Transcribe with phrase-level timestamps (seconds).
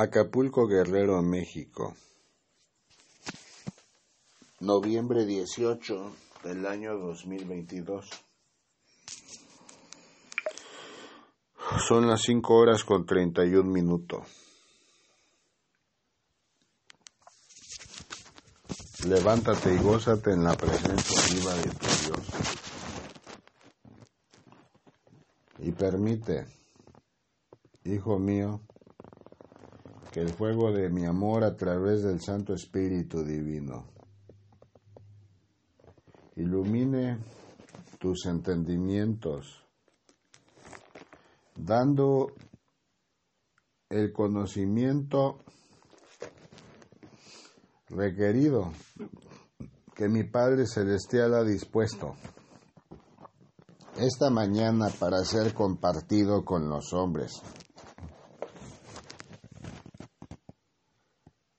[0.00, 1.96] Acapulco Guerrero, México.
[4.60, 6.12] Noviembre 18
[6.44, 8.08] del año 2022.
[11.88, 14.22] Son las 5 horas con 31 minutos.
[19.04, 22.26] Levántate y gózate en la presencia viva de tu Dios.
[25.58, 26.46] Y permite,
[27.82, 28.60] Hijo mío,
[30.18, 33.86] el fuego de mi amor a través del Santo Espíritu Divino
[36.34, 37.18] ilumine
[37.98, 39.64] tus entendimientos,
[41.56, 42.32] dando
[43.88, 45.38] el conocimiento
[47.88, 48.72] requerido
[49.94, 52.14] que mi Padre Celestial ha dispuesto
[53.96, 57.32] esta mañana para ser compartido con los hombres.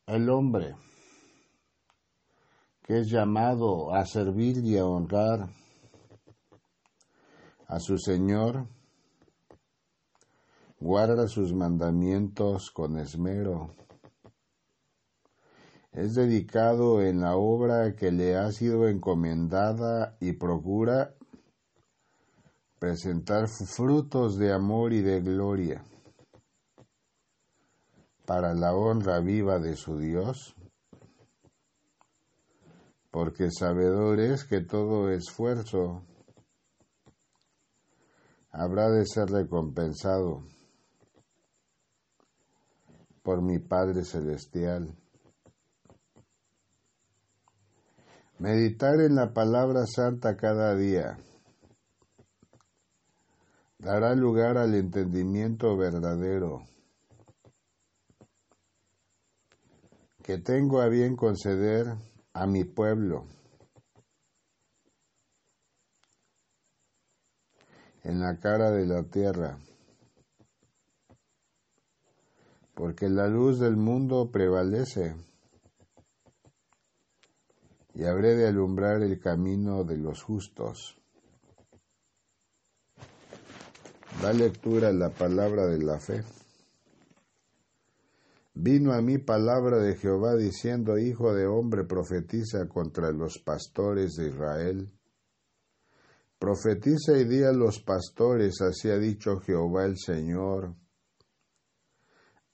[0.10, 0.76] El hombre
[2.82, 5.48] que es llamado a servir y a honrar
[7.68, 8.66] a su Señor,
[10.80, 13.70] guarda sus mandamientos con esmero.
[15.92, 21.14] Es dedicado en la obra que le ha sido encomendada y procura
[22.80, 25.84] presentar frutos de amor y de gloria
[28.30, 30.56] para la honra viva de su Dios,
[33.10, 36.04] porque sabedor es que todo esfuerzo
[38.52, 40.44] habrá de ser recompensado
[43.24, 44.96] por mi Padre Celestial.
[48.38, 51.18] Meditar en la palabra santa cada día
[53.80, 56.70] dará lugar al entendimiento verdadero
[60.30, 61.88] que tengo a bien conceder
[62.34, 63.26] a mi pueblo
[68.04, 69.58] en la cara de la tierra,
[72.76, 75.16] porque la luz del mundo prevalece
[77.96, 80.96] y habré de alumbrar el camino de los justos.
[84.22, 86.24] Da lectura a la palabra de la fe.
[88.62, 94.28] Vino a mí palabra de Jehová diciendo, Hijo de hombre, profetiza contra los pastores de
[94.28, 94.92] Israel.
[96.38, 100.76] Profetiza y di a los pastores, así ha dicho Jehová el Señor.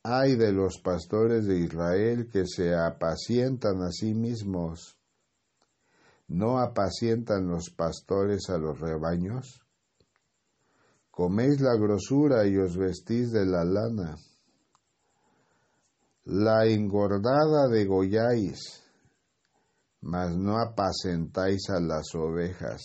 [0.04, 5.00] Ay de los pastores de Israel que se apacientan a sí mismos.
[6.28, 9.60] ¿No apacientan los pastores a los rebaños?
[11.10, 14.18] Coméis la grosura y os vestís de la lana.
[16.26, 18.84] La engordada degolláis,
[20.02, 22.82] mas no apacentáis a las ovejas.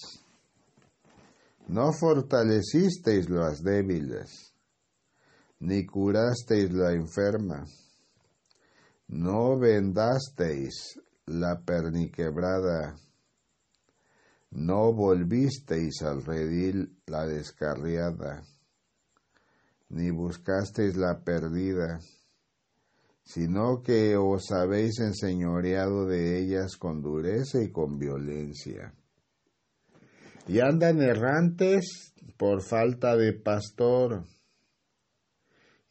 [1.68, 4.54] No fortalecisteis las débiles,
[5.60, 7.64] ni curasteis la enferma.
[9.08, 12.96] No vendasteis la perniquebrada
[14.50, 18.42] no volvisteis al redil la descarriada,
[19.90, 22.00] ni buscasteis la perdida,
[23.32, 28.92] sino que os habéis enseñoreado de ellas con dureza y con violencia.
[30.48, 34.24] Y andan errantes por falta de pastor,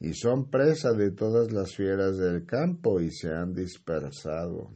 [0.02, 4.74] y son presa de todas las fieras del campo y se han dispersado.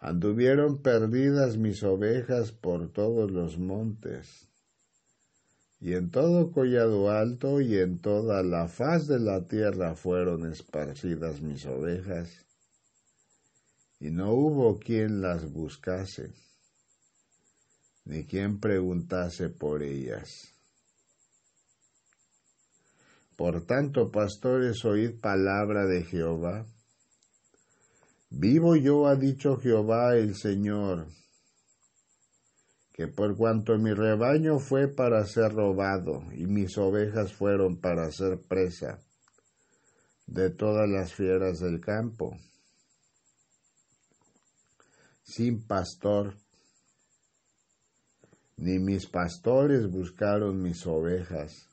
[0.00, 4.49] Anduvieron perdidas mis ovejas por todos los montes,
[5.80, 11.40] y en todo collado alto y en toda la faz de la tierra fueron esparcidas
[11.40, 12.46] mis ovejas,
[13.98, 16.32] y no hubo quien las buscase,
[18.04, 20.54] ni quien preguntase por ellas.
[23.36, 26.66] Por tanto, pastores, oíd palabra de Jehová
[28.32, 31.08] Vivo yo, ha dicho Jehová el Señor,
[33.00, 38.42] que por cuanto mi rebaño fue para ser robado y mis ovejas fueron para ser
[38.42, 38.98] presa
[40.26, 42.36] de todas las fieras del campo,
[45.22, 46.36] sin pastor,
[48.58, 51.70] ni mis pastores buscaron mis ovejas,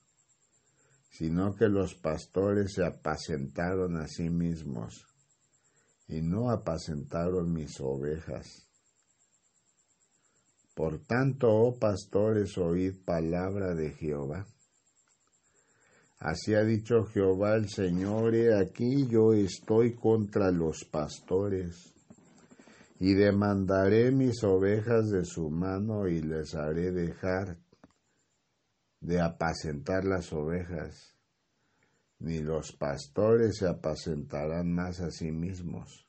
[1.10, 5.06] sino que los pastores se apacentaron a sí mismos
[6.08, 8.67] y no apacentaron mis ovejas.
[10.78, 14.46] Por tanto, oh pastores, oíd palabra de Jehová.
[16.20, 21.96] Así ha dicho Jehová el Señor, he aquí yo estoy contra los pastores,
[23.00, 27.58] y demandaré mis ovejas de su mano y les haré dejar
[29.02, 31.18] de apacentar las ovejas,
[32.20, 36.07] ni los pastores se apacentarán más a sí mismos.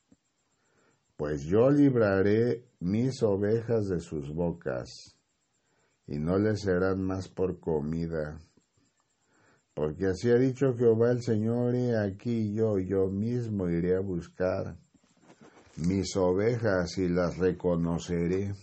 [1.19, 5.15] Pues yo libraré mis ovejas de sus bocas,
[6.07, 8.41] y no les serán más por comida
[9.79, 14.77] porque así ha dicho Jehová el Señor, y aquí yo, yo mismo iré a buscar
[15.77, 18.55] mis ovejas y las reconoceré,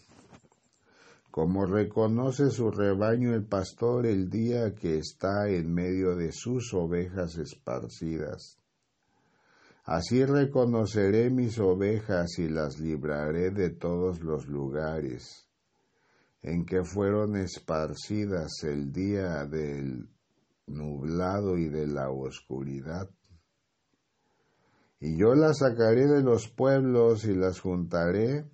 [1.32, 7.38] como reconoce su rebaño el pastor el día que está en medio de sus ovejas
[7.38, 8.60] esparcidas.
[9.86, 15.48] Así reconoceré mis ovejas y las libraré de todos los lugares
[16.42, 20.10] en que fueron esparcidas el día del
[20.66, 23.08] nublado y de la oscuridad.
[25.00, 28.50] Y yo las sacaré de los pueblos y las juntaré,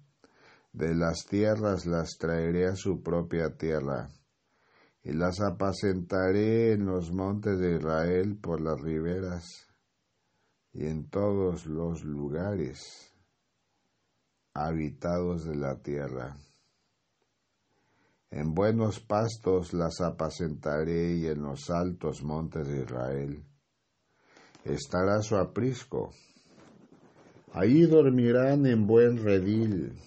[0.73, 4.09] de las tierras las traeré a su propia tierra,
[5.01, 9.70] y las apacentaré en los montes de Israel por las riberas
[10.73, 13.13] y en todos los lugares
[14.53, 16.37] habitados de la tierra.
[18.29, 23.43] En buenos pastos las apacentaré y en los altos montes de Israel.
[24.63, 26.11] Estará su aprisco.
[27.53, 29.99] Allí dormirán en buen redil,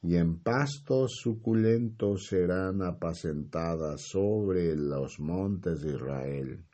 [0.00, 6.65] y en pastos suculentos serán apacentadas sobre los montes de Israel.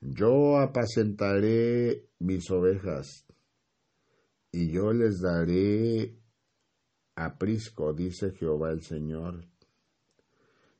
[0.00, 3.26] Yo apacentaré mis ovejas,
[4.52, 6.18] y yo les daré
[7.14, 9.46] aprisco, dice Jehová el Señor.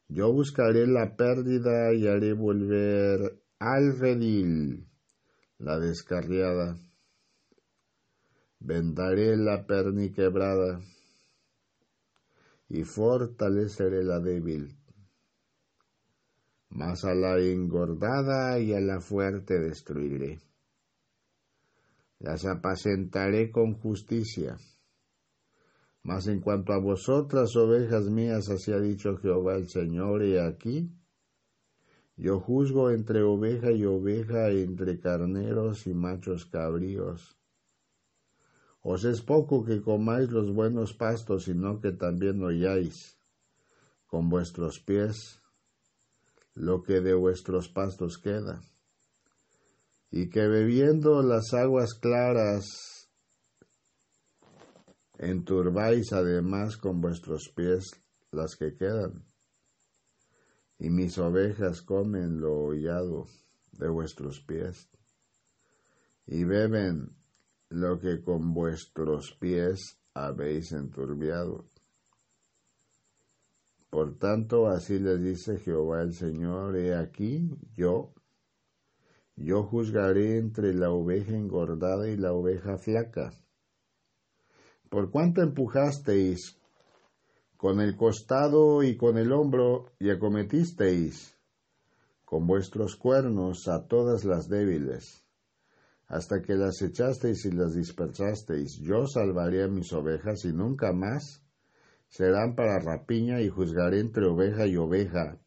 [0.08, 4.86] Yo buscaré la pérdida y haré volver al redil
[5.58, 6.76] la descarriada.
[8.60, 10.80] Vendaré la perniquebrada
[12.68, 14.75] y fortaleceré la débil.
[16.68, 20.40] Mas a la engordada y a la fuerte destruiré.
[22.18, 24.56] Las apacentaré con justicia
[26.06, 30.88] mas en cuanto a vosotras, ovejas mías, así ha dicho Jehová el Señor, y aquí,
[32.16, 37.36] yo juzgo entre oveja y oveja, entre carneros y machos cabríos.
[38.82, 43.18] Os es poco que comáis los buenos pastos, sino que también oyáis
[44.06, 45.42] con vuestros pies
[46.56, 48.60] lo que de vuestros pastos queda,
[50.10, 52.96] y que bebiendo las aguas claras
[55.18, 57.84] Enturbáis además con vuestros pies
[58.32, 59.24] las que quedan,
[60.78, 63.26] y mis ovejas comen lo hollado
[63.72, 64.90] de vuestros pies,
[66.26, 67.16] y beben
[67.70, 71.64] lo que con vuestros pies habéis enturbiado.
[73.96, 78.12] Por tanto, así les dice Jehová el Señor, he aquí yo,
[79.36, 83.32] yo juzgaré entre la oveja engordada y la oveja flaca.
[84.90, 86.60] Por cuanto empujasteis
[87.56, 91.34] con el costado y con el hombro y acometisteis
[92.26, 95.24] con vuestros cuernos a todas las débiles,
[96.06, 101.45] hasta que las echasteis y las dispersasteis, yo salvaré a mis ovejas y nunca más
[102.08, 105.38] serán para rapiña y juzgaré entre oveja y oveja,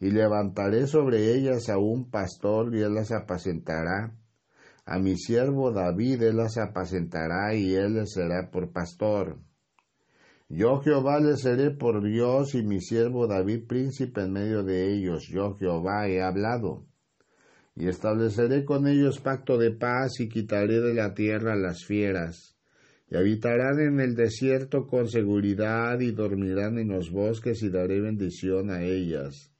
[0.00, 4.14] y levantaré sobre ellas a un pastor y él las apacentará
[4.86, 9.38] a mi siervo David él las apacentará y él les será por pastor.
[10.50, 15.26] Yo Jehová les seré por Dios y mi siervo David príncipe en medio de ellos.
[15.28, 16.86] Yo Jehová he hablado.
[17.74, 22.53] Y estableceré con ellos pacto de paz y quitaré de la tierra las fieras.
[23.14, 28.70] Y habitarán en el desierto con seguridad y dormirán en los bosques y daré bendición
[28.70, 29.52] a ellas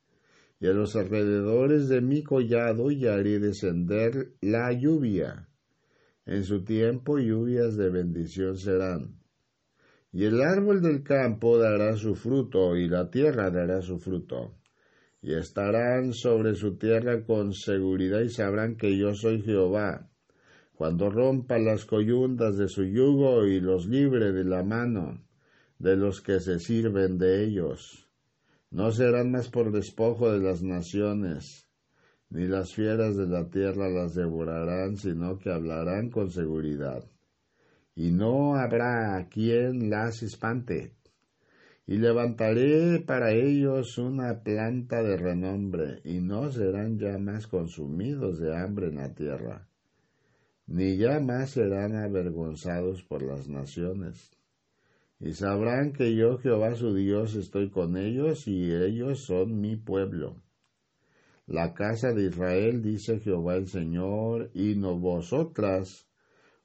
[0.58, 5.49] y a los alrededores de mi collado y haré descender la lluvia.
[6.26, 9.20] En su tiempo lluvias de bendición serán.
[10.11, 14.56] Y el árbol del campo dará su fruto, y la tierra dará su fruto.
[15.23, 20.11] Y estarán sobre su tierra con seguridad y sabrán que yo soy Jehová,
[20.76, 25.25] cuando rompa las coyundas de su yugo y los libre de la mano
[25.78, 28.09] de los que se sirven de ellos.
[28.71, 31.69] No serán más por despojo de las naciones,
[32.31, 37.04] ni las fieras de la tierra las devorarán, sino que hablarán con seguridad.
[37.95, 40.97] Y no habrá quien las espante,
[41.87, 48.57] y levantaré para ellos una planta de renombre, y no serán ya más consumidos de
[48.57, 49.69] hambre en la tierra,
[50.66, 54.30] ni ya más serán avergonzados por las naciones.
[55.21, 60.42] Y sabrán que yo, Jehová su Dios, estoy con ellos, y ellos son mi pueblo.
[61.47, 66.09] La casa de Israel, dice Jehová el Señor, y no vosotras,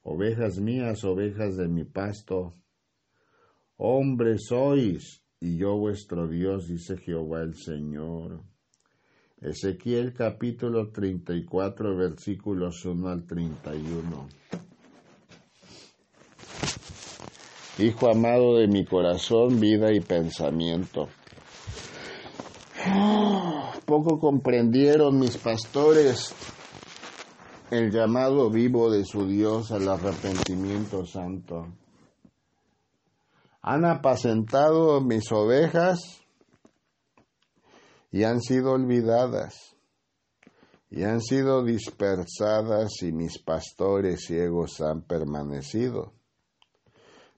[0.02, 2.54] ovejas mías, ovejas de mi pasto,
[3.82, 8.42] Hombres sois, y yo vuestro Dios, dice Jehová el Señor.
[9.40, 14.28] Ezequiel capítulo 34 versículos 1 al 31.
[17.78, 21.08] Hijo amado de mi corazón, vida y pensamiento.
[23.86, 26.34] Poco comprendieron mis pastores
[27.70, 31.66] el llamado vivo de su Dios al arrepentimiento santo
[33.62, 36.22] han apacentado mis ovejas
[38.10, 39.76] y han sido olvidadas
[40.90, 46.12] y han sido dispersadas y mis pastores ciegos han permanecido,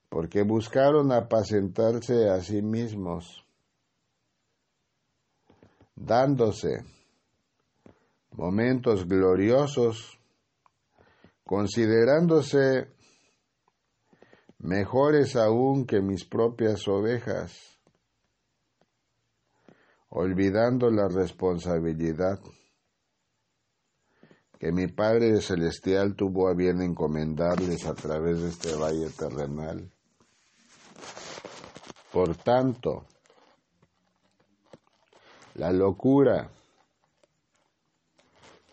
[0.09, 3.45] porque buscaron apacentarse a sí mismos,
[5.95, 6.85] dándose
[8.31, 10.19] momentos gloriosos,
[11.45, 12.89] considerándose
[14.59, 17.72] mejores aún que mis propias ovejas,
[20.15, 22.39] olvidando la responsabilidad
[24.59, 29.91] que mi Padre Celestial tuvo a bien encomendarles a través de este valle terrenal.
[32.13, 33.07] Por tanto,
[35.55, 36.51] la locura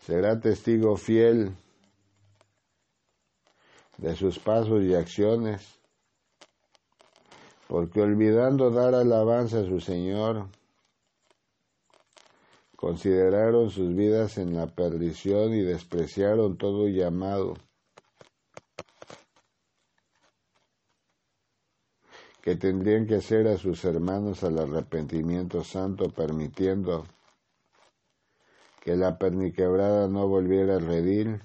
[0.02, 1.56] será testigo fiel
[3.96, 5.80] de sus pasos y acciones
[7.66, 10.48] porque olvidando dar alabanza a su Señor,
[12.80, 17.54] consideraron sus vidas en la perdición y despreciaron todo llamado
[22.40, 27.04] que tendrían que hacer a sus hermanos al arrepentimiento santo, permitiendo
[28.80, 31.42] que la perniquebrada no volviera a redil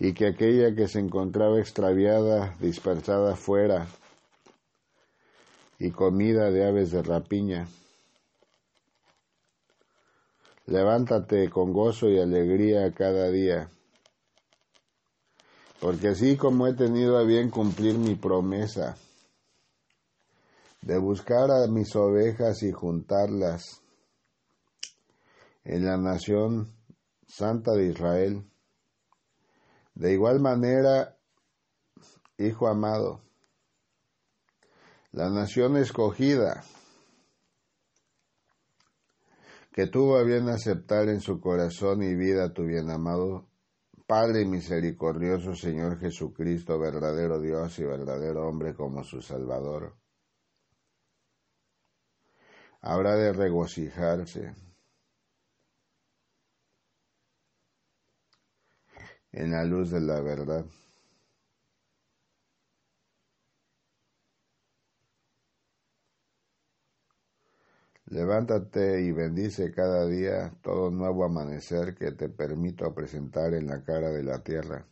[0.00, 3.86] y que aquella que se encontraba extraviada, dispersada fuera
[5.78, 7.68] y comida de aves de rapiña.
[10.66, 13.70] Levántate con gozo y alegría cada día,
[15.80, 18.96] porque así como he tenido a bien cumplir mi promesa
[20.82, 23.82] de buscar a mis ovejas y juntarlas
[25.64, 26.72] en la nación
[27.26, 28.44] santa de Israel,
[29.98, 31.16] de igual manera,
[32.40, 33.20] Hijo amado,
[35.10, 36.62] la nación escogida
[39.72, 43.48] que tuvo a bien aceptar en su corazón y vida tu bien amado
[44.06, 49.96] Padre misericordioso Señor Jesucristo, verdadero Dios y verdadero hombre como su Salvador,
[52.80, 54.67] habrá de regocijarse
[59.32, 60.64] en la luz de la verdad.
[68.06, 74.08] Levántate y bendice cada día todo nuevo amanecer que te permito presentar en la cara
[74.10, 74.86] de la tierra.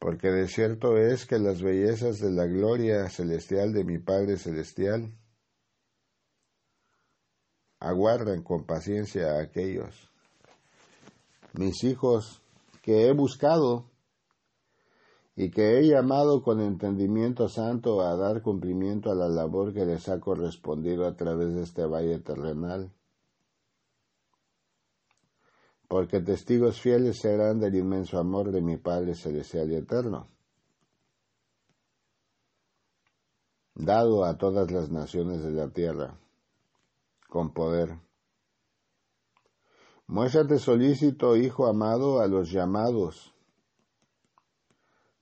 [0.00, 5.14] Porque de cierto es que las bellezas de la gloria celestial de mi Padre Celestial
[7.78, 10.09] aguardan con paciencia a aquellos
[11.54, 12.42] mis hijos
[12.82, 13.90] que he buscado
[15.36, 20.08] y que he llamado con entendimiento santo a dar cumplimiento a la labor que les
[20.08, 22.92] ha correspondido a través de este valle terrenal.
[25.88, 30.28] Porque testigos fieles serán del inmenso amor de mi Padre Celestial y Eterno,
[33.74, 36.18] dado a todas las naciones de la tierra,
[37.28, 37.98] con poder
[40.10, 43.32] Muéstrate solícito, hijo amado, a los llamados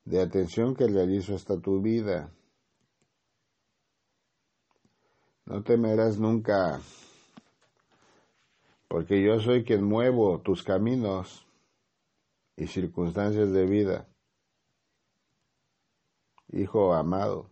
[0.07, 2.33] de atención que realizo hasta tu vida.
[5.45, 6.81] No temerás nunca,
[8.89, 11.47] porque yo soy quien muevo tus caminos
[12.57, 14.09] y circunstancias de vida.
[16.51, 17.51] Hijo amado,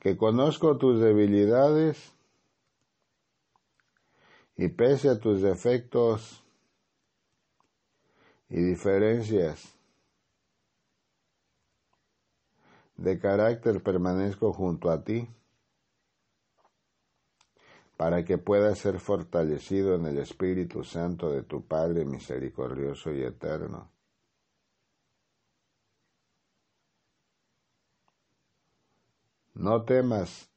[0.00, 2.15] que conozco tus debilidades
[4.56, 6.42] y pese a tus defectos,
[8.48, 9.74] y diferencias
[12.96, 15.28] de carácter permanezco junto a ti
[17.96, 23.90] para que puedas ser fortalecido en el Espíritu Santo de tu Padre misericordioso y eterno.
[29.54, 30.50] No temas,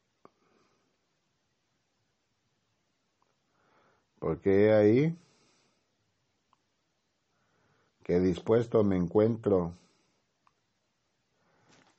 [4.19, 5.17] porque he ahí
[8.03, 9.73] que dispuesto me encuentro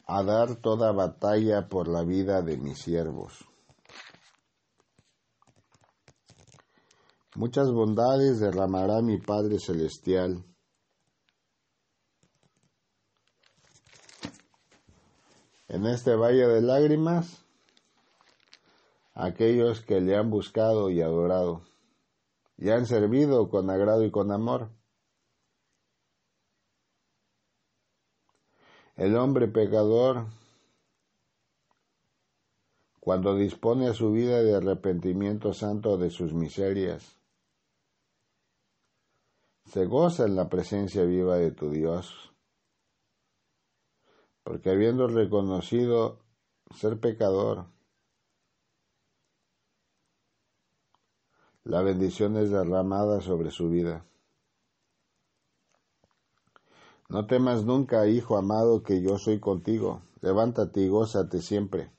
[0.07, 3.45] a dar toda batalla por la vida de mis siervos.
[7.37, 10.45] Muchas bondades derramará mi Padre Celestial.
[15.69, 17.45] En este valle de lágrimas,
[19.15, 21.63] aquellos que le han buscado y adorado,
[22.61, 24.71] y han servido con agrado y con amor.
[28.97, 30.27] El hombre pecador,
[33.01, 37.17] cuando dispone a su vida de arrepentimiento santo de sus miserias,
[39.65, 42.35] se goza en la presencia viva de tu Dios,
[44.43, 46.19] porque habiendo reconocido
[46.75, 47.69] ser pecador,
[51.65, 54.05] la bendición es derramada sobre su vida.
[57.09, 60.03] No temas nunca, hijo amado, que yo soy contigo.
[60.21, 61.91] Levántate y gózate siempre.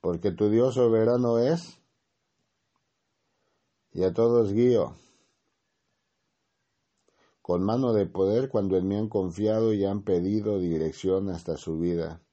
[0.00, 1.80] Porque tu Dios soberano es
[3.92, 4.94] y a todos guío
[7.46, 11.78] con mano de poder cuando en mí han confiado y han pedido dirección hasta su
[11.78, 12.25] vida.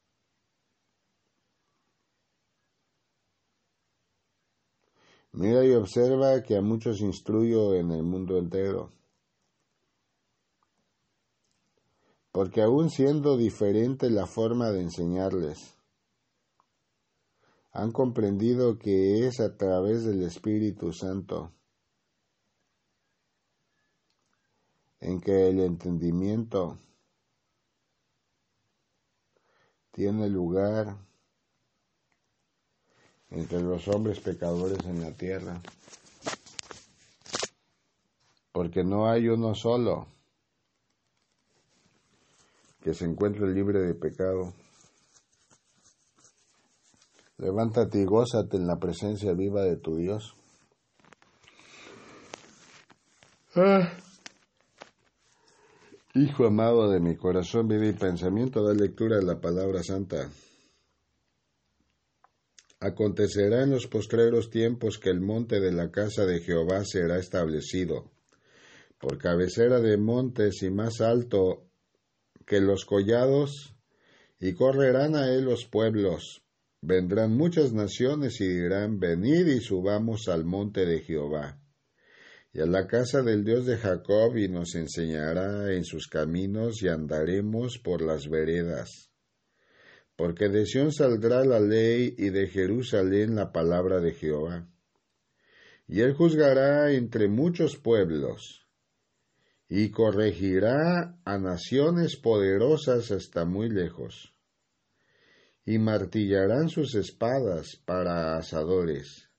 [5.33, 8.91] Mira y observa que a muchos instruyo en el mundo entero.
[12.31, 15.75] Porque aun siendo diferente la forma de enseñarles,
[17.71, 21.51] han comprendido que es a través del Espíritu Santo
[24.99, 26.77] en que el entendimiento
[29.91, 30.95] tiene lugar
[33.33, 35.61] entre los hombres pecadores en la tierra,
[38.51, 40.07] porque no hay uno solo
[42.83, 44.53] que se encuentre libre de pecado.
[47.37, 50.35] Levántate y gózate en la presencia viva de tu Dios.
[53.55, 53.89] Ah.
[56.13, 60.29] Hijo amado de mi corazón, vida y pensamiento, da lectura de la palabra santa.
[62.83, 68.11] Acontecerá en los postreros tiempos que el monte de la casa de Jehová será establecido,
[68.99, 71.65] por cabecera de montes y más alto
[72.45, 73.73] que los collados,
[74.37, 76.43] y correrán a él los pueblos.
[76.81, 81.61] Vendrán muchas naciones y dirán, venid y subamos al monte de Jehová,
[82.51, 86.89] y a la casa del Dios de Jacob, y nos enseñará en sus caminos, y
[86.89, 89.12] andaremos por las veredas.
[90.15, 94.67] Porque de Sión saldrá la ley, y de Jerusalén la palabra de Jehová.
[95.87, 98.67] Y él juzgará entre muchos pueblos,
[99.67, 104.33] y corregirá a naciones poderosas hasta muy lejos,
[105.65, 109.29] y martillarán sus espadas para asadores,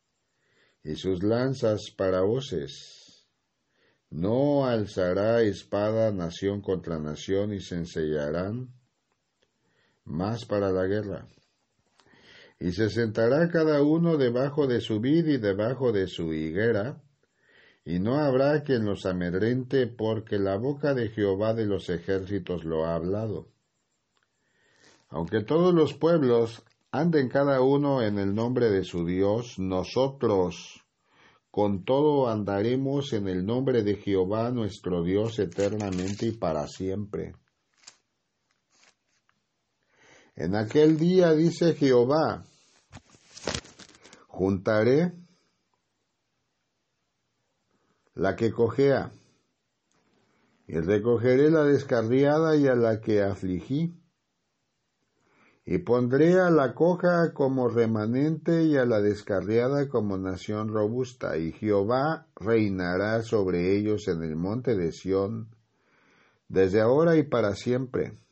[0.82, 3.26] y sus lanzas para hoces.
[4.10, 8.72] No alzará espada nación contra nación y se ensellarán
[10.04, 11.26] más para la guerra.
[12.58, 17.02] Y se sentará cada uno debajo de su vid y debajo de su higuera,
[17.84, 22.86] y no habrá quien los amedrente, porque la boca de Jehová de los ejércitos lo
[22.86, 23.48] ha hablado.
[25.10, 30.84] Aunque todos los pueblos anden cada uno en el nombre de su Dios, nosotros
[31.50, 37.34] con todo andaremos en el nombre de Jehová nuestro Dios eternamente y para siempre.
[40.36, 42.44] En aquel día dice Jehová,
[44.26, 45.12] juntaré
[48.14, 49.12] la que cojea,
[50.66, 53.94] y recogeré la descarriada y a la que afligí,
[55.64, 61.52] y pondré a la coja como remanente y a la descarriada como nación robusta, y
[61.52, 65.54] Jehová reinará sobre ellos en el monte de Sión,
[66.48, 68.23] desde ahora y para siempre.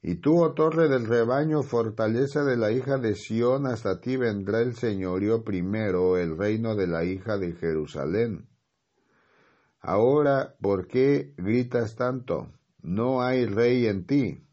[0.00, 4.60] Y tú, oh torre del rebaño, fortaleza de la hija de Sión, hasta ti vendrá
[4.60, 8.48] el señorío primero, el reino de la hija de Jerusalén
[9.80, 12.52] Ahora, ¿por qué gritas tanto?
[12.82, 14.44] No hay rey en ti.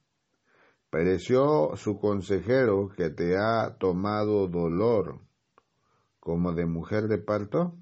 [0.89, 5.19] Pereció su consejero que te ha tomado dolor
[6.19, 7.75] como de mujer de parto.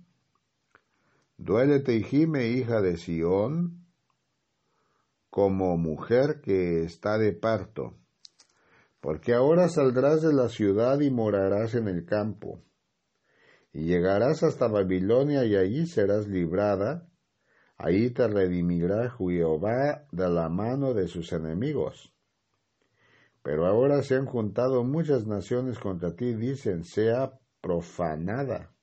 [1.37, 3.82] Duélete y gime, hija de Sión,
[5.33, 7.97] como mujer que está de parto,
[9.01, 12.61] porque ahora saldrás de la ciudad y morarás en el campo,
[13.71, 17.09] y llegarás hasta Babilonia y allí serás librada,
[17.77, 22.13] Ahí te redimirá Jehová de la mano de sus enemigos.
[23.41, 28.73] Pero ahora se han juntado muchas naciones contra ti, dicen, sea profanada.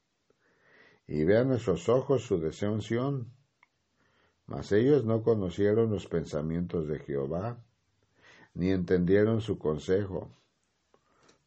[1.07, 3.33] Y vean nuestros ojos su desención.
[4.51, 7.63] Mas ellos no conocieron los pensamientos de Jehová,
[8.55, 10.29] ni entendieron su consejo,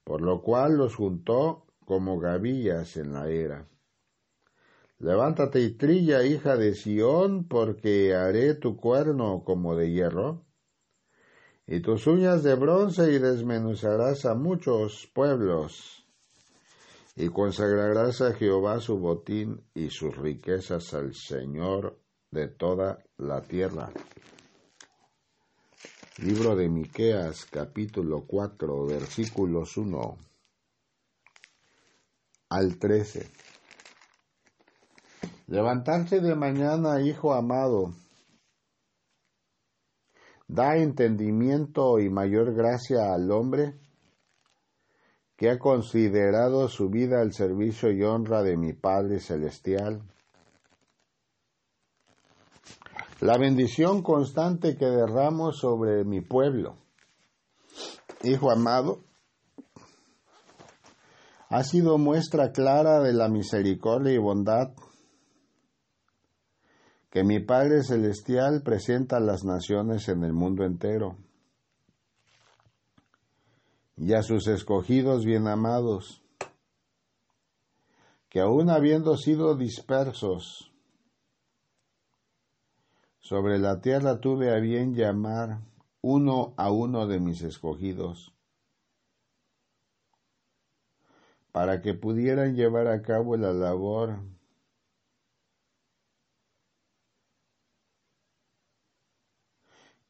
[0.05, 3.67] por lo cual los juntó como gavillas en la era.
[4.99, 10.45] Levántate y trilla, hija de Sión, porque haré tu cuerno como de hierro,
[11.67, 16.07] y tus uñas de bronce, y desmenuzarás a muchos pueblos,
[17.17, 22.02] y consagrarás a Jehová su botín y sus riquezas al Señor
[22.33, 23.91] de toda la tierra.
[26.17, 30.17] Libro de Miqueas, capítulo 4, versículos 1
[32.49, 33.29] al 13.
[35.47, 37.93] Levantarse de mañana, hijo amado,
[40.47, 43.79] da entendimiento y mayor gracia al hombre
[45.35, 50.01] que ha considerado su vida al servicio y honra de mi Padre Celestial.
[53.23, 56.75] La bendición constante que derramo sobre mi pueblo,
[58.21, 59.05] hijo amado,
[61.47, 64.73] ha sido muestra clara de la misericordia y bondad
[67.11, 71.15] que mi Padre Celestial presenta a las naciones en el mundo entero.
[73.95, 76.21] Y a sus escogidos bien amados,
[78.27, 80.72] que aun habiendo sido dispersos
[83.23, 85.61] sobre la tierra tuve a bien llamar
[86.01, 88.35] uno a uno de mis escogidos,
[91.53, 94.19] para que pudieran llevar a cabo la labor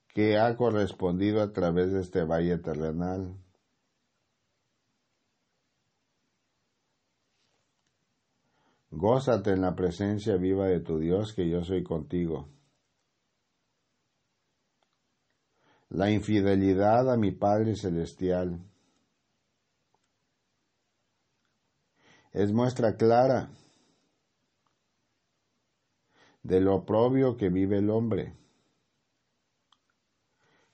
[0.08, 3.38] que ha correspondido a través de este valle terrenal.
[8.90, 12.48] Gózate en la presencia viva de tu Dios, que yo soy contigo.
[15.94, 18.60] La infidelidad a mi Padre Celestial
[22.32, 23.52] es muestra clara
[26.42, 28.36] de lo oprobio que vive el hombre.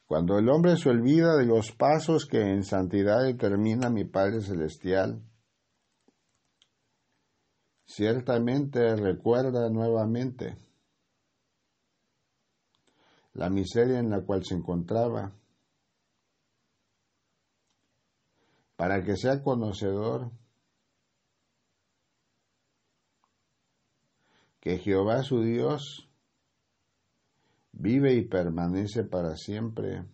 [0.05, 5.21] Cuando el hombre se olvida de los pasos que en santidad determina mi Padre Celestial,
[7.85, 10.68] ciertamente recuerda nuevamente
[13.33, 15.33] la miseria en la cual se encontraba,
[18.75, 20.31] para que sea conocedor
[24.59, 26.09] que Jehová su Dios
[27.71, 30.05] vive y permanece para siempre.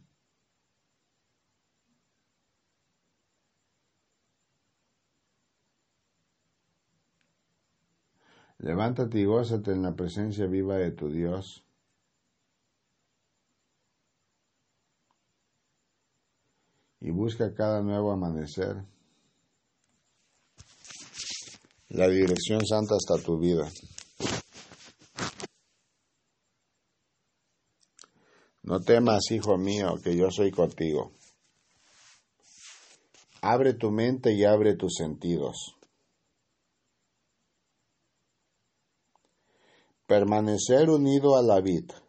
[8.59, 11.64] Levántate y gózate en la presencia viva de tu Dios.
[17.05, 18.83] Y busca cada nuevo amanecer
[21.89, 23.69] la dirección santa hasta tu vida.
[28.63, 31.11] No temas, hijo mío, que yo soy contigo.
[33.41, 35.75] Abre tu mente y abre tus sentidos.
[40.07, 42.04] Permanecer unido a la vida.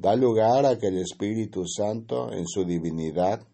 [0.00, 3.44] Da lugar a que el Espíritu Santo, en su divinidad,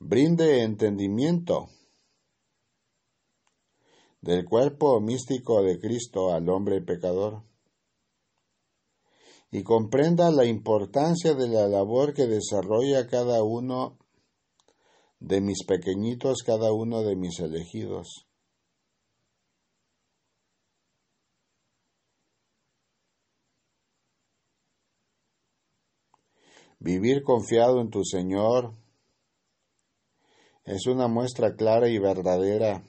[0.00, 1.68] brinde entendimiento
[4.20, 7.44] del cuerpo místico de Cristo al hombre pecador
[9.52, 13.98] y comprenda la importancia de la labor que desarrolla cada uno
[15.20, 18.25] de mis pequeñitos, cada uno de mis elegidos.
[26.78, 28.74] Vivir confiado en tu Señor
[30.64, 32.82] es una muestra clara y verdadera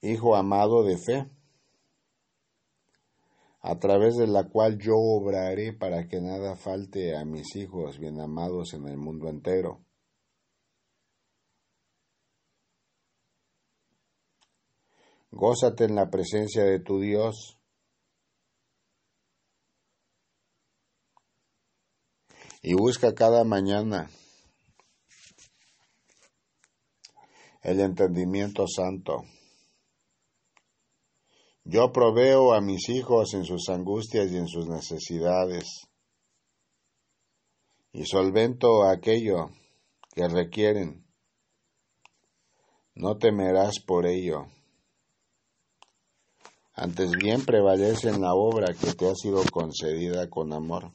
[0.00, 1.30] hijo amado de fe,
[3.60, 8.20] a través de la cual yo obraré para que nada falte a mis hijos bien
[8.20, 9.80] amados en el mundo entero.
[15.30, 17.57] Gózate en la presencia de tu Dios.
[22.62, 24.10] Y busca cada mañana
[27.62, 29.24] el entendimiento santo.
[31.64, 35.66] Yo proveo a mis hijos en sus angustias y en sus necesidades,
[37.92, 39.50] y solvento aquello
[40.14, 41.04] que requieren.
[42.94, 44.46] No temerás por ello.
[46.72, 50.92] Antes bien prevalece en la obra que te ha sido concedida con amor.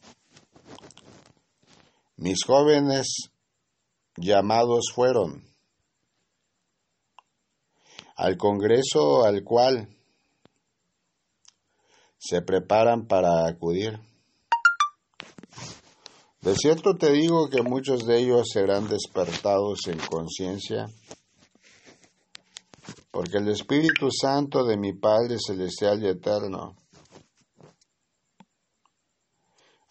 [2.24, 3.34] Mis jóvenes
[4.16, 5.44] llamados fueron
[8.16, 9.90] al Congreso al cual
[12.18, 14.00] se preparan para acudir.
[16.40, 20.86] De cierto te digo que muchos de ellos serán despertados en conciencia,
[23.12, 26.78] porque el Espíritu Santo de mi Padre Celestial y Eterno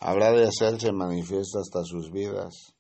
[0.03, 2.75] habrá de hacerse manifiesta hasta sus vidas.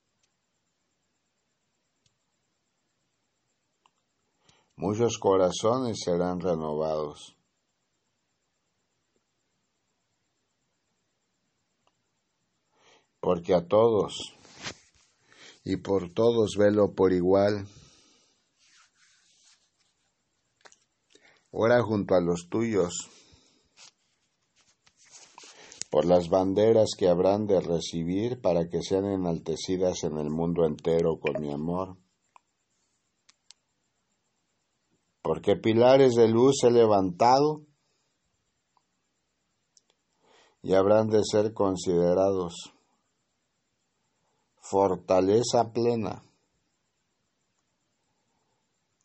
[4.76, 7.36] Muchos corazones serán renovados.
[13.22, 14.34] porque a todos
[15.64, 17.68] y por todos velo por igual.
[21.52, 22.92] Ora junto a los tuyos,
[25.92, 31.20] por las banderas que habrán de recibir para que sean enaltecidas en el mundo entero
[31.20, 31.98] con mi amor.
[35.20, 37.66] Porque pilares de luz he levantado
[40.62, 42.72] y habrán de ser considerados
[44.62, 46.24] fortaleza plena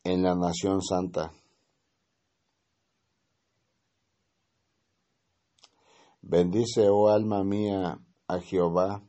[0.06, 1.34] en la nación santa.
[6.30, 9.02] Bendice, oh alma mía, a Jehová.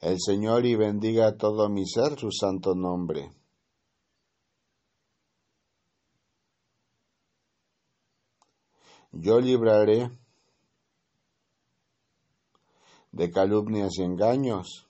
[0.00, 3.30] El Señor y bendiga todo mi ser su santo nombre.
[9.12, 10.10] Yo libraré
[13.12, 14.88] de calumnias y engaños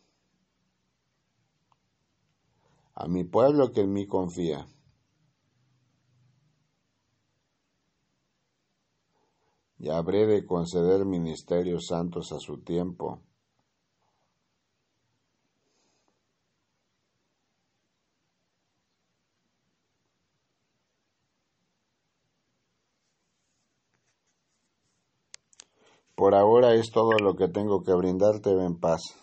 [2.94, 4.68] a mi pueblo que en mí confía.
[9.84, 13.20] Y habré de conceder ministerios santos a su tiempo.
[26.14, 29.14] Por ahora es todo lo que tengo que brindarte, en paz.